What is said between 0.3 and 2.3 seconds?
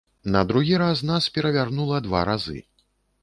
На другі раз нас перавярнула два